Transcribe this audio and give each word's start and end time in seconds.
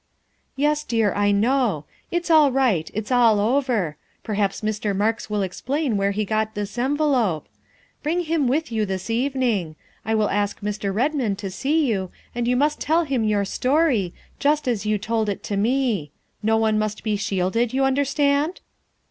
"Yes, 0.55 0.83
dear, 0.83 1.13
I 1.13 1.29
know. 1.31 1.85
It's 2.09 2.31
all 2.31 2.51
right 2.51 2.89
it's 2.91 3.11
all 3.11 3.39
over. 3.39 3.97
Perhaps 4.23 4.61
Mr. 4.61 4.95
Marks 4.97 5.29
will 5.29 5.43
explain 5.43 5.95
where 5.95 6.09
he 6.09 6.25
got 6.25 6.55
this 6.55 6.75
enve 6.75 6.97
lope. 7.01 7.47
Bring 8.01 8.21
him 8.21 8.47
with 8.47 8.71
you 8.71 8.83
this 8.83 9.11
evening. 9.11 9.75
I 10.03 10.15
will 10.15 10.31
ask 10.31 10.59
Mr. 10.61 10.91
Redmond 10.91 11.37
to 11.37 11.51
see 11.51 11.85
you 11.85 12.09
and 12.33 12.47
you 12.47 12.55
must 12.55 12.79
tell 12.79 13.03
him 13.03 13.23
your 13.23 13.45
story, 13.45 14.11
just 14.39 14.67
as 14.67 14.87
you 14.87 14.97
told 14.97 15.29
it 15.29 15.43
to 15.43 15.55
me. 15.55 16.09
No 16.41 16.57
one 16.57 16.79
must 16.79 17.03
be 17.03 17.15
shielded, 17.15 17.71
you 17.71 17.83
understand?" 17.83 18.59